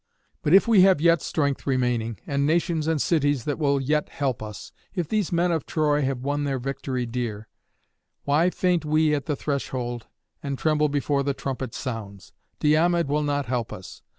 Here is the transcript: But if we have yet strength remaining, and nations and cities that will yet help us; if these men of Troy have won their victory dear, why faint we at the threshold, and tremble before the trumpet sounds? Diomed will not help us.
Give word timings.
But 0.41 0.55
if 0.55 0.67
we 0.67 0.81
have 0.81 0.99
yet 0.99 1.21
strength 1.21 1.67
remaining, 1.67 2.17
and 2.25 2.43
nations 2.43 2.87
and 2.87 2.99
cities 2.99 3.43
that 3.43 3.59
will 3.59 3.79
yet 3.79 4.09
help 4.09 4.41
us; 4.41 4.71
if 4.95 5.07
these 5.07 5.31
men 5.31 5.51
of 5.51 5.67
Troy 5.67 6.01
have 6.01 6.21
won 6.23 6.43
their 6.43 6.57
victory 6.57 7.05
dear, 7.05 7.47
why 8.23 8.49
faint 8.49 8.83
we 8.83 9.13
at 9.13 9.27
the 9.27 9.35
threshold, 9.35 10.07
and 10.41 10.57
tremble 10.57 10.89
before 10.89 11.21
the 11.21 11.35
trumpet 11.35 11.75
sounds? 11.75 12.33
Diomed 12.59 13.09
will 13.09 13.21
not 13.21 13.45
help 13.45 13.71
us. 13.71 14.01